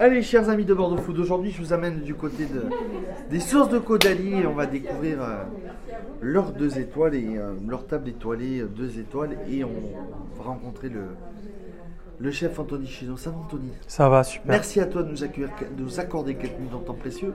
Allez, 0.00 0.22
chers 0.22 0.48
amis 0.48 0.64
de 0.64 0.74
Bordeaux 0.74 0.96
Food, 0.96 1.18
aujourd'hui 1.18 1.50
je 1.50 1.60
vous 1.60 1.72
amène 1.72 2.02
du 2.02 2.14
côté 2.14 2.46
de, 2.46 2.66
des 3.30 3.40
sources 3.40 3.68
de 3.68 3.78
Caudalie 3.78 4.32
et 4.34 4.46
on 4.46 4.54
va 4.54 4.66
découvrir 4.66 5.20
euh, 5.20 5.42
leurs 6.22 6.52
deux 6.52 6.78
étoiles 6.78 7.16
et 7.16 7.36
euh, 7.36 7.54
leur 7.66 7.84
table 7.84 8.08
étoilée, 8.08 8.60
euh, 8.60 8.66
deux 8.66 9.00
étoiles, 9.00 9.36
et 9.50 9.64
on 9.64 9.72
va 10.36 10.44
rencontrer 10.44 10.88
le, 10.88 11.00
le 12.20 12.30
chef 12.30 12.60
Anthony 12.60 12.86
Chino. 12.86 13.16
Ça 13.16 13.30
va, 13.30 13.38
Anthony? 13.38 13.72
Ça 13.88 14.08
va, 14.08 14.22
super. 14.22 14.46
Merci 14.46 14.80
à 14.80 14.86
toi 14.86 15.02
de 15.02 15.10
nous, 15.10 15.24
accueillir, 15.24 15.50
de 15.76 15.82
nous 15.82 15.98
accorder 15.98 16.36
quelques 16.36 16.58
minutes 16.58 16.78
de 16.78 16.86
temps 16.86 16.94
précieux. 16.94 17.34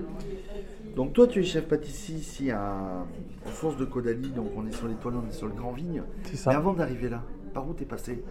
Donc, 0.96 1.12
toi, 1.12 1.28
tu 1.28 1.42
es 1.42 1.44
chef 1.44 1.66
pâtissier 1.68 2.16
ici 2.16 2.50
à, 2.50 3.06
aux 3.46 3.52
sources 3.52 3.76
de 3.76 3.84
Caudalie, 3.84 4.30
donc 4.30 4.48
on 4.56 4.66
est 4.66 4.74
sur 4.74 4.88
l'étoile, 4.88 5.16
on 5.22 5.28
est 5.28 5.34
sur 5.34 5.48
le 5.48 5.54
Grand 5.54 5.74
Vigne. 5.74 6.02
C'est 6.24 6.38
ça. 6.38 6.52
Mais 6.52 6.56
avant 6.56 6.72
d'arriver 6.72 7.10
là, 7.10 7.24
par 7.54 7.70
où 7.70 7.74
t'es 7.74 7.86
passé 7.86 8.24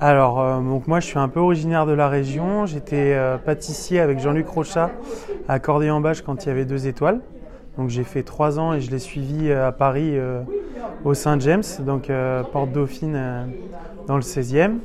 Alors, 0.00 0.40
euh, 0.40 0.60
donc 0.60 0.88
moi, 0.88 1.00
je 1.00 1.06
suis 1.06 1.18
un 1.18 1.28
peu 1.28 1.40
originaire 1.40 1.86
de 1.86 1.92
la 1.92 2.08
région. 2.08 2.66
J'étais 2.66 3.12
euh, 3.14 3.36
pâtissier 3.36 4.00
avec 4.00 4.18
Jean-Luc 4.20 4.48
Rochat 4.48 4.90
à 5.48 5.58
Corday-en-Bâche 5.58 6.22
quand 6.22 6.44
il 6.44 6.48
y 6.48 6.50
avait 6.50 6.64
deux 6.64 6.86
étoiles. 6.86 7.20
Donc, 7.76 7.90
j'ai 7.90 8.04
fait 8.04 8.22
trois 8.22 8.58
ans 8.58 8.72
et 8.72 8.80
je 8.80 8.90
l'ai 8.90 8.98
suivi 8.98 9.50
euh, 9.50 9.68
à 9.68 9.72
Paris 9.72 10.16
au 11.04 11.14
Saint-James, 11.14 11.62
donc 11.80 12.10
Porte 12.52 12.72
Dauphine 12.72 13.48
dans 14.06 14.16
le 14.16 14.22
16e. 14.22 14.78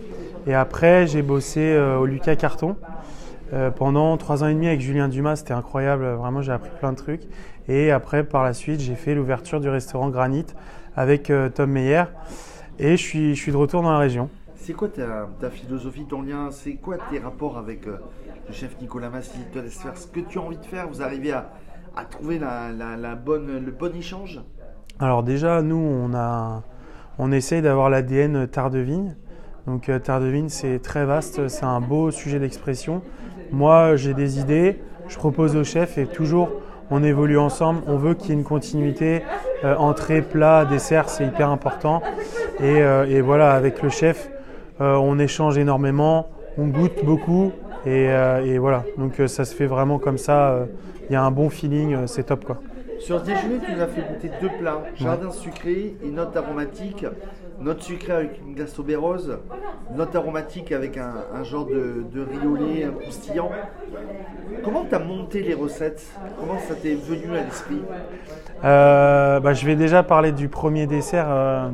Et 0.48 0.54
après, 0.54 1.08
j'ai 1.08 1.22
bossé 1.22 1.78
au 1.78 2.06
Lucas 2.06 2.36
Carton 2.36 2.76
pendant 3.76 4.16
trois 4.18 4.44
ans 4.44 4.48
et 4.48 4.54
demi 4.54 4.68
avec 4.68 4.82
Julien 4.82 5.08
Dumas. 5.08 5.38
C'était 5.38 5.54
incroyable. 5.54 6.06
Vraiment, 6.14 6.42
j'ai 6.42 6.52
appris 6.52 6.72
plein 6.80 6.92
de 6.92 6.98
trucs. 6.98 7.24
Et 7.68 7.92
après, 7.92 8.24
par 8.24 8.44
la 8.44 8.54
suite, 8.54 8.80
j'ai 8.80 8.96
fait 8.96 9.14
l'ouverture 9.14 9.60
du 9.60 9.70
restaurant 9.70 10.10
Granit 10.10 10.46
avec 10.96 11.32
Tom 11.54 11.72
Meyer. 11.72 12.06
Et 12.80 12.92
je 12.98 13.02
suis, 13.04 13.36
je 13.36 13.42
suis 13.42 13.52
de 13.52 13.58
retour 13.58 13.82
dans 13.82 13.92
la 13.92 13.98
région. 13.98 14.30
C'est 14.56 14.74
quoi 14.74 14.88
ta, 14.90 15.28
ta 15.40 15.50
philosophie, 15.50 16.06
ton 16.06 16.22
lien 16.22 16.50
C'est 16.52 16.76
quoi 16.76 16.98
tes 17.10 17.20
rapports 17.20 17.58
avec 17.58 17.88
euh, 17.88 17.98
le 18.48 18.54
chef 18.54 18.76
Nicolas 18.82 19.10
Massy 19.10 19.32
Il 19.40 19.46
te 19.52 19.60
laisse 19.60 19.82
faire 19.82 19.98
ce 19.98 20.08
que 20.08 20.20
tu 20.20 20.38
as 20.38 20.42
envie 20.42 20.58
de 20.58 20.66
faire 20.66 20.88
Vous 20.88 21.02
arrivez 21.02 21.32
à, 21.32 21.50
à 21.96 22.06
trouver 22.06 22.40
la, 22.40 22.72
la- 22.72 22.96
la 22.98 23.16
bonne, 23.16 23.64
le 23.66 23.72
bon 23.72 23.96
échange 23.96 24.42
Alors 25.00 25.24
déjà, 25.24 25.62
nous, 25.62 25.78
on, 25.78 26.14
a, 26.14 26.64
on 27.18 27.32
essaye 27.32 27.62
d'avoir 27.62 27.90
l'ADN 27.90 28.46
de 28.70 28.80
Vigne. 28.80 29.16
Donc 29.66 29.90
euh, 29.90 30.00
de 30.22 30.28
Vigne, 30.28 30.50
c'est 30.50 30.80
très 30.80 31.06
vaste, 31.06 31.48
c'est 31.48 31.66
un 31.66 31.82
beau 31.82 32.12
sujet 32.12 32.40
d'expression. 32.40 33.02
Moi, 33.52 33.96
j'ai 33.96 34.14
des 34.14 34.40
idées, 34.40 34.80
je 35.08 35.18
propose 35.18 35.56
au 35.56 35.64
chef 35.64 35.98
et 35.98 36.06
toujours, 36.06 36.50
on 36.92 37.04
évolue 37.04 37.38
ensemble. 37.38 37.82
On 37.88 37.98
veut 37.98 38.14
qu'il 38.14 38.30
y 38.30 38.32
ait 38.32 38.36
une 38.36 38.44
continuité. 38.44 39.22
Euh, 39.64 39.76
entrée, 39.76 40.22
plat, 40.22 40.66
dessert, 40.66 41.10
c'est 41.10 41.26
hyper 41.26 41.50
important. 41.50 42.02
Et, 42.62 42.82
euh, 42.82 43.06
et 43.08 43.22
voilà, 43.22 43.54
avec 43.54 43.82
le 43.82 43.90
chef, 43.90 44.30
euh, 44.82 44.96
on 44.96 45.18
échange 45.20 45.58
énormément, 45.58 46.28
on 46.58 46.68
goûte 46.68 47.04
beaucoup. 47.04 47.52
Et, 47.86 48.10
euh, 48.10 48.44
et 48.46 48.58
voilà, 48.58 48.84
donc 48.98 49.22
ça 49.28 49.46
se 49.46 49.56
fait 49.56 49.66
vraiment 49.66 50.00
comme 50.00 50.18
ça. 50.18 50.68
Il 51.10 51.14
y 51.14 51.16
a 51.16 51.24
un 51.24 51.32
bon 51.32 51.50
feeling, 51.50 52.06
c'est 52.08 52.24
top 52.24 52.44
quoi. 52.46 52.58
Sur 53.00 53.22
ce 53.22 53.26
déjeuner, 53.26 53.60
tu 53.66 53.72
nous 53.72 53.82
as 53.82 53.88
fait 53.88 54.02
goûter 54.02 54.30
deux 54.42 54.52
plats 54.60 54.82
jardin 54.96 55.32
sucré 55.32 55.96
et 56.04 56.10
note 56.10 56.36
aromatique. 56.36 57.06
Note 57.62 57.82
sucrée 57.82 58.14
avec 58.14 58.40
une 58.46 58.54
glace 58.56 58.74
rose, 58.98 59.38
note 59.94 60.16
aromatique 60.16 60.72
avec 60.72 60.98
un, 60.98 61.12
un 61.34 61.44
genre 61.44 61.66
de, 61.66 62.06
de 62.14 62.22
riolet 62.22 62.86
un 62.86 62.92
croustillant. 62.92 63.52
Comment 64.64 64.86
tu 64.86 64.96
as 64.96 65.00
monté 65.00 65.42
les 65.42 65.54
recettes? 65.56 66.06
Comment 66.40 66.58
ça 66.58 66.76
t'est 66.76 66.96
venu 66.96 67.36
à 67.38 67.44
l'esprit? 67.44 67.82
Euh, 68.64 69.42
bah, 69.42 69.52
je 69.52 69.66
vais 69.66 69.76
déjà 69.76 70.04
parler 70.04 70.32
du 70.32 70.48
premier 70.48 70.88
dessert. 70.88 71.28
euh. 71.30 71.68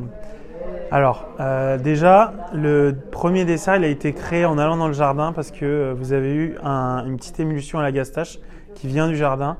Alors, 0.91 1.27
euh, 1.39 1.77
déjà, 1.77 2.33
le 2.53 2.95
premier 3.11 3.43
dessert, 3.43 3.75
il 3.75 3.83
a 3.83 3.87
été 3.87 4.13
créé 4.13 4.45
en 4.45 4.57
allant 4.57 4.77
dans 4.77 4.87
le 4.87 4.93
jardin 4.93 5.33
parce 5.33 5.51
que 5.51 5.65
euh, 5.65 5.93
vous 5.97 6.13
avez 6.13 6.33
eu 6.33 6.55
un- 6.63 7.03
une 7.05 7.17
petite 7.17 7.39
émulsion 7.39 7.79
à 7.79 7.83
la 7.83 7.91
gastache 7.91 8.39
qui 8.75 8.87
vient 8.87 9.07
du 9.07 9.17
jardin. 9.17 9.57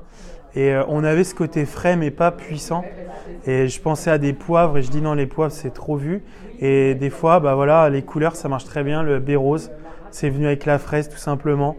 Et 0.54 0.72
euh, 0.72 0.84
on 0.88 1.04
avait 1.04 1.24
ce 1.24 1.34
côté 1.34 1.66
frais 1.66 1.96
mais 1.96 2.10
pas 2.10 2.30
puissant. 2.30 2.84
Et 3.46 3.66
je 3.68 3.80
pensais 3.80 4.10
à 4.10 4.18
des 4.18 4.32
poivres 4.32 4.78
et 4.78 4.82
je 4.82 4.90
dis 4.90 5.02
non, 5.02 5.14
les 5.14 5.26
poivres 5.26 5.52
c'est 5.52 5.74
trop 5.74 5.96
vu. 5.96 6.22
Et 6.60 6.94
des 6.94 7.10
fois, 7.10 7.40
bah 7.40 7.54
voilà, 7.54 7.90
les 7.90 8.02
couleurs 8.02 8.36
ça 8.36 8.48
marche 8.48 8.64
très 8.64 8.84
bien. 8.84 9.02
Le 9.02 9.18
baie 9.18 9.36
rose, 9.36 9.70
c'est 10.10 10.30
venu 10.30 10.46
avec 10.46 10.64
la 10.64 10.78
fraise 10.78 11.08
tout 11.08 11.18
simplement. 11.18 11.76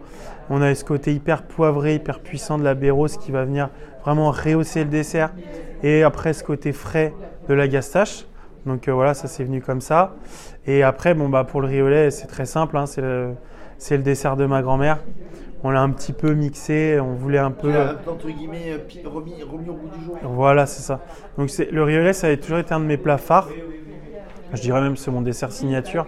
On 0.49 0.61
avait 0.61 0.75
ce 0.75 0.85
côté 0.85 1.13
hyper 1.13 1.43
poivré, 1.43 1.95
hyper 1.95 2.19
puissant 2.19 2.57
de 2.57 2.63
la 2.63 2.75
baie 2.75 2.91
rose 2.91 3.17
qui 3.17 3.31
va 3.31 3.45
venir 3.45 3.69
vraiment 4.03 4.29
rehausser 4.29 4.83
le 4.83 4.89
dessert. 4.89 5.31
Et 5.83 6.03
après 6.03 6.33
ce 6.33 6.43
côté 6.43 6.73
frais 6.73 7.13
de 7.47 7.53
la 7.53 7.67
gastache. 7.67 8.25
Donc 8.67 8.88
euh, 8.88 8.94
voilà, 8.94 9.13
ça 9.13 9.28
c'est 9.28 9.44
venu 9.44 9.61
comme 9.61 9.81
ça. 9.81 10.16
Et 10.66 10.83
après, 10.83 11.13
bon 11.13 11.29
bah 11.29 11.44
pour 11.44 11.61
le 11.61 11.67
riolet, 11.67 12.11
c'est 12.11 12.28
très 12.28 12.45
simple. 12.45 12.78
hein, 12.78 12.85
c'est 12.85 13.01
le, 13.01 14.03
dessert 14.03 14.38
de 14.38 14.45
ma 14.45 14.61
grand-mère. 14.61 15.00
On 15.63 15.72
l'a 15.72 15.81
un 15.81 15.89
petit 15.89 16.13
peu 16.13 16.33
mixé. 16.33 17.00
On 17.00 17.13
voulait 17.13 17.39
un 17.39 17.51
peu. 17.51 17.72
L'as, 17.72 17.95
entre 18.07 18.29
guillemets, 18.29 18.73
euh, 18.73 19.09
remis, 19.09 19.41
remis 19.41 19.69
au 19.69 19.73
goût 19.73 19.89
du 19.97 20.05
jour 20.05 20.17
Voilà, 20.23 20.66
c'est 20.66 20.83
ça. 20.83 21.00
Donc 21.38 21.50
le 21.57 21.83
riolet, 21.83 22.13
ça 22.13 22.28
a 22.28 22.38
toujours 22.38 22.59
été 22.59 22.73
un 22.73 22.79
de 22.79 22.85
mes 22.85 22.97
plats 22.97 23.17
phares. 23.17 23.50
Je 24.53 24.61
dirais 24.61 24.81
même 24.81 24.94
que 24.94 24.99
c'est 24.99 25.11
mon 25.11 25.22
dessert 25.22 25.51
signature 25.51 26.05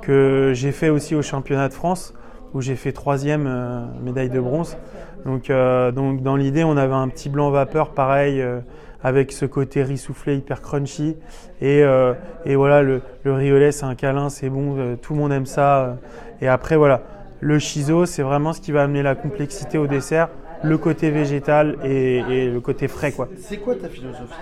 que 0.00 0.52
j'ai 0.54 0.72
fait 0.72 0.90
aussi 0.90 1.14
au 1.14 1.22
championnat 1.22 1.68
de 1.68 1.74
France 1.74 2.14
où 2.52 2.60
j'ai 2.60 2.76
fait 2.76 2.92
troisième 2.92 3.46
euh, 3.48 3.84
médaille 4.02 4.30
de 4.30 4.40
bronze. 4.40 4.76
Donc, 5.24 5.50
euh, 5.50 5.90
donc 5.90 6.22
dans 6.22 6.36
l'idée, 6.36 6.62
on 6.64 6.76
avait 6.76 6.94
un 6.94 7.08
petit 7.08 7.28
blanc 7.28 7.50
vapeur 7.50 7.90
pareil 7.90 8.40
euh, 8.40 8.60
avec 9.04 9.30
ce 9.30 9.44
côté 9.44 9.84
riz 9.84 9.98
soufflé 9.98 10.36
hyper 10.36 10.62
crunchy. 10.62 11.16
Et, 11.60 11.84
euh, 11.84 12.14
et 12.44 12.56
voilà, 12.56 12.82
le, 12.82 13.02
le 13.22 13.32
riolet, 13.34 13.70
c'est 13.70 13.84
un 13.84 13.94
câlin, 13.94 14.30
c'est 14.30 14.48
bon, 14.48 14.76
euh, 14.78 14.96
tout 14.96 15.12
le 15.12 15.20
monde 15.20 15.32
aime 15.32 15.46
ça. 15.46 15.84
euh. 15.84 15.94
Et 16.40 16.48
après, 16.48 16.76
voilà, 16.76 17.02
le 17.40 17.58
chiso, 17.58 18.06
c'est 18.06 18.22
vraiment 18.22 18.52
ce 18.52 18.60
qui 18.60 18.72
va 18.72 18.82
amener 18.82 19.02
la 19.02 19.14
complexité 19.14 19.78
au 19.78 19.86
dessert, 19.86 20.30
le 20.62 20.78
côté 20.78 21.10
végétal 21.10 21.76
et, 21.84 22.16
et 22.16 22.48
le 22.48 22.60
côté 22.60 22.88
frais, 22.88 23.12
quoi. 23.12 23.28
C'est 23.38 23.58
quoi 23.58 23.74
ta 23.74 23.88
philosophie 23.88 24.32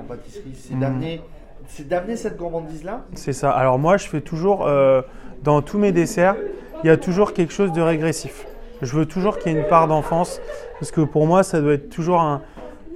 en 0.00 0.04
pâtisserie? 0.04 0.50
Hmm. 0.50 0.54
C'est 0.54 0.78
d'amener, 0.78 1.20
c'est 1.66 1.88
d'amener 1.88 2.16
cette 2.16 2.36
gourmandise-là? 2.36 3.02
C'est 3.14 3.32
ça. 3.32 3.50
Alors 3.50 3.80
moi, 3.80 3.96
je 3.96 4.06
fais 4.06 4.20
toujours, 4.20 4.66
euh, 4.66 5.02
dans 5.42 5.60
tous 5.62 5.78
mes 5.78 5.90
desserts, 5.90 6.36
il 6.84 6.86
y 6.86 6.90
a 6.90 6.96
toujours 6.96 7.32
quelque 7.32 7.52
chose 7.52 7.72
de 7.72 7.80
régressif. 7.82 8.46
Je 8.80 8.96
veux 8.96 9.06
toujours 9.06 9.38
qu'il 9.38 9.52
y 9.52 9.54
ait 9.56 9.58
une 9.58 9.66
part 9.66 9.88
d'enfance, 9.88 10.40
parce 10.78 10.92
que 10.92 11.00
pour 11.00 11.26
moi, 11.26 11.42
ça 11.42 11.60
doit 11.60 11.74
être 11.74 11.88
toujours 11.90 12.20
un, 12.20 12.42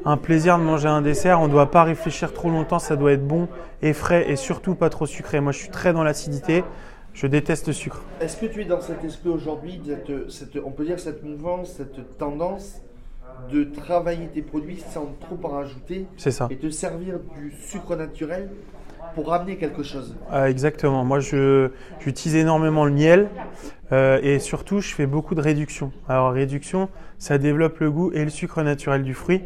un 0.07 0.17
plaisir 0.17 0.57
de 0.59 0.63
manger 0.63 0.89
un 0.89 1.03
dessert. 1.03 1.41
On 1.41 1.49
ne 1.49 1.53
doit 1.53 1.71
pas 1.71 1.83
réfléchir 1.85 2.33
trop 2.33 2.49
longtemps, 2.49 2.79
ça 2.79 2.97
doit 2.97 3.13
être 3.13 3.27
bon 3.27 3.49
et 3.83 3.93
frais, 3.93 4.31
et 4.31 4.37
surtout 4.37 4.75
pas 4.75 4.89
trop 4.89 5.05
sucré. 5.05 5.41
Moi, 5.41 5.53
je 5.53 5.59
suis 5.59 5.69
très 5.71 5.93
dans 5.93 6.05
l'acidité, 6.05 6.65
je 7.13 7.27
déteste 7.27 7.67
le 7.67 7.73
sucre. 7.73 8.01
Est-ce 8.21 8.37
que 8.39 8.47
tu 8.47 8.63
es 8.63 8.65
dans 8.65 8.81
cet 8.81 9.05
esprit 9.05 9.29
aujourd'hui, 9.29 9.81
cette, 9.85 10.31
cette- 10.31 10.59
on 10.65 10.71
peut 10.71 10.85
dire 10.85 11.01
cette 11.01 11.23
mouvance, 11.25 11.73
cette 11.77 12.17
tendance 12.19 12.81
de 13.53 13.65
travailler 13.65 14.29
tes 14.29 14.41
produits 14.43 14.83
sans 14.95 15.13
trop 15.21 15.39
en 15.43 15.49
rajouter 15.49 16.07
C'est 16.17 16.31
ça. 16.31 16.47
et 16.51 16.57
te 16.57 16.71
servir 16.71 17.19
du 17.37 17.53
sucre 17.61 17.95
naturel 17.97 18.49
pour 19.15 19.29
ramener 19.29 19.57
quelque 19.57 19.83
chose? 19.83 20.17
Euh, 20.33 20.47
exactement. 20.47 21.05
Moi, 21.05 21.19
j'utilise 21.21 22.37
énormément 22.37 22.85
le 22.85 22.93
miel 22.93 23.29
euh, 23.93 24.19
et 24.23 24.39
surtout, 24.39 24.81
je 24.81 24.95
fais 24.95 25.07
beaucoup 25.07 25.35
de 25.35 25.41
réduction. 25.43 25.93
Alors, 26.09 26.33
réduction, 26.33 26.89
ça 27.19 27.37
développe 27.39 27.79
le 27.81 27.91
goût 27.91 28.11
et 28.13 28.25
le 28.25 28.31
sucre 28.31 28.63
naturel 28.63 29.03
du 29.03 29.13
fruit. 29.15 29.43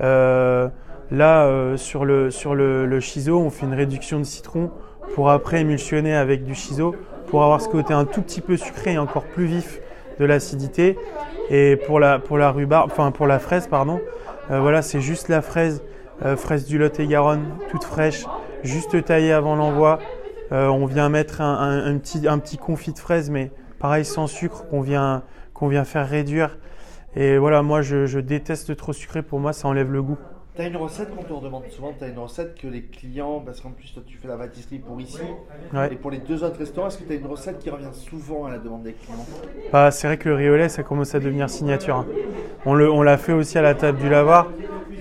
Euh, 0.00 0.68
là, 1.10 1.44
euh, 1.46 1.76
sur 1.76 2.04
le 2.04 2.30
sur 2.30 2.54
le, 2.54 2.86
le 2.86 3.00
shiso, 3.00 3.38
on 3.38 3.50
fait 3.50 3.66
une 3.66 3.74
réduction 3.74 4.18
de 4.18 4.24
citron 4.24 4.70
pour 5.14 5.30
après 5.30 5.60
émulsionner 5.60 6.14
avec 6.14 6.44
du 6.44 6.54
shiso 6.54 6.94
pour 7.28 7.42
avoir 7.42 7.60
ce 7.60 7.68
côté 7.68 7.94
un 7.94 8.04
tout 8.04 8.22
petit 8.22 8.40
peu 8.40 8.56
sucré 8.56 8.92
et 8.94 8.98
encore 8.98 9.24
plus 9.24 9.46
vif 9.46 9.80
de 10.20 10.24
l'acidité. 10.24 10.98
Et 11.50 11.76
pour 11.86 12.00
la 12.00 12.18
pour 12.18 12.38
la 12.38 12.50
rhubarbe, 12.50 12.90
enfin 12.92 13.10
pour 13.10 13.26
la 13.26 13.38
fraise, 13.38 13.68
pardon, 13.68 14.00
euh, 14.50 14.60
voilà, 14.60 14.82
c'est 14.82 15.00
juste 15.00 15.28
la 15.28 15.42
fraise, 15.42 15.82
fraise 16.36 16.64
du 16.66 16.78
Lot-et-Garonne, 16.78 17.44
toute 17.70 17.84
fraîche, 17.84 18.24
juste 18.62 19.04
taillée 19.04 19.32
avant 19.32 19.54
l'envoi. 19.56 19.98
On 20.50 20.86
vient 20.86 21.08
mettre 21.08 21.40
un, 21.40 21.54
un- 21.54 21.92
un 21.92 21.98
petit, 21.98 22.26
un 22.28 22.38
petit 22.38 22.56
confit 22.56 22.92
de 22.92 22.98
fraise, 23.00 23.30
mais 23.30 23.50
pareil 23.80 24.04
sans 24.04 24.26
sucre, 24.28 24.64
qu'on 24.68 24.80
vient, 24.80 25.22
qu'on 25.54 25.66
vient 25.68 25.84
faire 25.84 26.08
réduire. 26.08 26.56
Et 27.16 27.38
voilà, 27.38 27.62
moi 27.62 27.82
je, 27.82 28.06
je 28.06 28.18
déteste 28.20 28.76
trop 28.76 28.92
sucré, 28.92 29.22
pour 29.22 29.40
moi 29.40 29.52
ça 29.52 29.68
enlève 29.68 29.90
le 29.92 30.02
goût. 30.02 30.18
Tu 30.54 30.62
as 30.62 30.66
une 30.68 30.76
recette 30.76 31.14
qu'on 31.14 31.22
te 31.22 31.32
redemande 31.32 31.64
souvent, 31.70 31.92
tu 31.98 32.04
as 32.04 32.08
une 32.08 32.18
recette 32.18 32.54
que 32.60 32.66
les 32.66 32.82
clients, 32.82 33.42
parce 33.44 33.60
qu'en 33.60 33.70
plus 33.70 33.92
toi 33.92 34.02
tu 34.06 34.16
fais 34.16 34.28
la 34.28 34.36
pâtisserie 34.36 34.78
pour 34.78 35.00
ici 35.00 35.20
Ouais. 35.74 35.88
et 35.92 35.96
pour 35.96 36.10
les 36.10 36.18
deux 36.18 36.44
autres 36.44 36.58
restaurants, 36.58 36.88
est-ce 36.88 36.98
que 36.98 37.04
tu 37.04 37.12
as 37.12 37.16
une 37.16 37.26
recette 37.26 37.58
qui 37.58 37.68
revient 37.70 37.92
souvent 37.92 38.46
à 38.46 38.50
la 38.50 38.58
demande 38.58 38.82
des 38.82 38.92
clients? 38.92 39.24
Bah, 39.72 39.90
c'est 39.90 40.06
vrai 40.06 40.16
que 40.16 40.28
le 40.28 40.34
riolet, 40.34 40.68
ça 40.68 40.82
commence 40.82 41.14
à 41.14 41.20
devenir 41.20 41.50
signature. 41.50 41.96
hein. 41.96 42.06
On, 42.64 42.74
le, 42.74 42.90
on 42.90 43.02
l'a 43.02 43.16
fait 43.18 43.32
aussi 43.32 43.58
à 43.58 43.62
la 43.62 43.74
table 43.74 43.98
du 43.98 44.08
lavoir. 44.08 44.50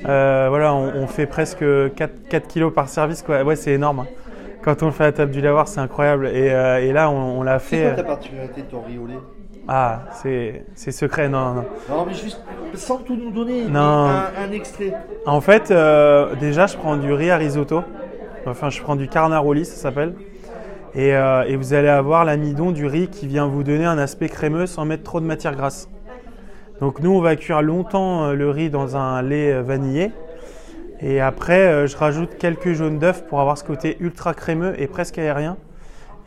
Euh, 0.08 0.48
voilà, 0.50 0.74
on, 0.74 0.88
on 1.04 1.08
fait 1.08 1.26
presque 1.26 1.64
4, 1.96 2.28
4 2.30 2.48
kilos 2.48 2.74
par 2.74 2.90
service. 2.90 3.22
Quoi. 3.22 3.44
Ouais, 3.44 3.56
c'est 3.56 3.72
énorme. 3.72 4.00
hein. 4.00 4.08
Quand 4.62 4.82
on 4.84 4.88
le 4.88 4.92
fait 4.92 5.04
à 5.04 5.08
la 5.08 5.14
table 5.14 5.32
du 5.32 5.42
lavoir, 5.42 5.68
c'est 5.68 5.80
incroyable. 5.80 6.28
Et, 6.28 6.52
euh, 6.52 6.80
et 6.82 6.92
là, 6.92 7.10
on, 7.10 7.40
on 7.40 7.44
l'a 7.44 7.60
C'est 7.60 7.78
fait. 7.78 7.82
quoi 7.84 7.92
euh, 7.92 7.96
ta 7.96 8.04
particularité 8.04 8.62
de 8.62 8.68
ton 8.68 8.82
riolet? 8.82 9.16
Ah, 9.68 10.04
c'est 10.14 10.92
secret, 10.92 11.28
non, 11.28 11.54
non. 11.54 11.66
Non 11.90 12.06
mais 12.06 12.14
juste 12.14 12.40
sans 12.76 12.98
tout 12.98 13.16
nous 13.16 13.32
donner, 13.32 13.66
Non. 13.66 13.80
Un, 13.80 14.30
un 14.38 14.52
extrait. 14.52 14.94
En 15.26 15.42
fait, 15.42 15.72
euh, 15.72 16.36
déjà, 16.36 16.68
je 16.68 16.78
prends 16.78 16.98
du 16.98 17.12
riz 17.12 17.32
à 17.32 17.38
risotto. 17.38 17.84
Enfin, 18.46 18.70
je 18.70 18.82
prends 18.82 18.96
du 18.96 19.08
carnaroli, 19.08 19.66
ça 19.66 19.76
s'appelle. 19.76 20.14
Et, 20.94 21.16
euh, 21.16 21.44
et 21.48 21.56
vous 21.56 21.74
allez 21.74 21.88
avoir 21.88 22.26
l'amidon 22.26 22.72
du 22.72 22.86
riz 22.86 23.08
qui 23.08 23.28
vient 23.28 23.48
vous 23.48 23.64
donner 23.64 23.86
un 23.86 23.98
aspect 23.98 24.30
crémeux 24.30 24.68
sans 24.68 24.86
mettre 24.86 25.04
trop 25.04 25.20
de 25.20 25.26
matière 25.26 25.56
grasse. 25.56 25.90
Donc 26.80 27.00
nous, 27.00 27.12
on 27.12 27.22
va 27.22 27.36
cuire 27.36 27.62
longtemps 27.62 28.26
euh, 28.26 28.34
le 28.34 28.50
riz 28.50 28.70
dans 28.70 28.96
un 28.96 29.22
lait 29.22 29.62
vanillé. 29.62 30.12
Et 31.02 31.20
après, 31.20 31.88
je 31.88 31.98
rajoute 31.98 32.38
quelques 32.38 32.72
jaunes 32.72 33.00
d'œufs 33.00 33.26
pour 33.28 33.42
avoir 33.42 33.58
ce 33.58 33.64
côté 33.66 33.98
ultra 34.00 34.34
crémeux 34.34 34.80
et 34.80 34.88
presque 34.88 35.18
aérien. 35.18 35.58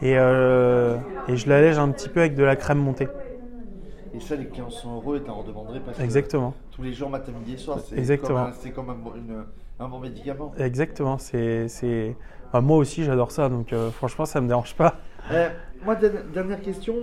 Et, 0.02 0.14
euh, 0.17 0.96
et 1.26 1.37
je 1.37 1.49
l'allège 1.49 1.79
un 1.79 1.88
petit 1.88 2.08
peu 2.08 2.20
avec 2.20 2.35
de 2.35 2.44
la 2.44 2.55
crème 2.55 2.79
montée. 2.79 3.08
Et 4.31 4.37
les 4.37 4.47
clients 4.47 4.70
sont 4.70 4.97
heureux 4.97 5.17
et 5.19 5.23
t'en 5.23 5.37
redemanderais 5.37 5.81
parce 5.81 5.97
que 5.99 6.03
Exactement. 6.03 6.55
tous 6.70 6.82
les 6.82 6.93
jours, 6.93 7.09
matin, 7.11 7.32
midi 7.32 7.55
et 7.55 7.56
soir, 7.56 7.79
c'est 7.81 7.97
Exactement. 7.99 8.44
comme, 8.44 8.49
un, 8.49 8.53
c'est 8.53 8.70
comme 8.70 8.91
un, 8.91 8.97
une- 9.17 9.44
un 9.81 9.88
bon 9.88 10.00
médicament. 10.00 10.53
Exactement. 10.59 11.19
C'est, 11.19 11.69
c'est... 11.69 12.17
enfin, 12.49 12.61
moi 12.61 12.76
aussi, 12.79 13.05
j'adore 13.05 13.31
ça. 13.31 13.49
Donc 13.49 13.73
euh, 13.73 13.91
franchement, 13.91 14.25
ça 14.26 14.41
me 14.41 14.49
dérange 14.49 14.75
pas. 14.75 14.97
Euh, 15.31 15.49
moi, 15.85 15.94
dernière, 15.97 16.61
question. 16.61 16.94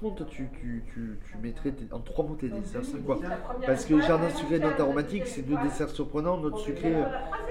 Comment 0.00 0.14
toi, 0.14 0.24
tu, 0.30 0.48
tu, 0.60 0.84
tu, 0.94 1.18
tu 1.30 1.38
mettrais 1.42 1.72
tes- 1.72 1.92
en 1.92 1.98
trois 1.98 2.24
mots 2.24 2.36
tes 2.36 2.48
desserts 2.48 2.84
C'est 2.84 3.04
quoi? 3.04 3.18
Parce 3.66 3.84
que 3.84 4.00
jardin 4.00 4.30
sucré 4.30 4.56
et 4.56 4.58
note 4.60 4.78
aromatique, 4.78 5.26
c'est 5.26 5.42
deux 5.42 5.56
desserts 5.64 5.90
surprenants. 5.90 6.38
Notre 6.38 6.58
sucré, 6.58 6.94
euh, 6.94 7.04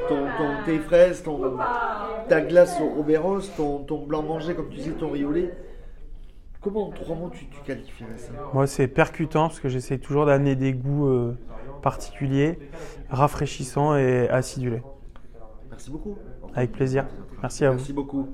ton, 0.08 0.26
ton 0.38 0.64
thé 0.66 0.80
fraise, 0.80 1.22
ton, 1.22 1.58
ta 2.30 2.42
glace 2.42 2.80
au, 2.82 3.00
au 3.00 3.04
baie 3.04 3.18
rose, 3.18 3.52
ton, 3.58 3.80
ton 3.80 4.06
blanc 4.06 4.24
mangé, 4.24 4.56
comme 4.56 4.70
tu 4.70 4.78
disais, 4.78 4.92
ton 4.92 5.14
lait. 5.14 5.54
Comment 6.62 6.88
en 6.88 6.92
trois 6.92 7.16
mots 7.16 7.30
tu, 7.30 7.48
tu 7.48 7.62
qualifierais 7.62 8.18
ça 8.18 8.34
Moi, 8.54 8.68
c'est 8.68 8.88
percutant 8.88 9.48
parce 9.48 9.62
que 9.62 9.70
j'essaie 9.70 9.98
toujours 9.98 10.26
d'amener 10.26 10.56
des 10.56 10.74
goûts 10.74 11.08
euh, 11.08 11.38
particuliers, 11.82 12.60
rafraîchissants 13.10 13.96
et 13.96 14.28
acidulés. 14.30 14.82
Merci 15.70 15.90
beaucoup. 15.90 16.18
Avec 16.54 16.74
plaisir. 16.74 17.06
Merci 17.42 17.64
à 17.64 17.72
vous. 17.72 17.78
Merci 17.78 17.94
beaucoup. 17.94 18.28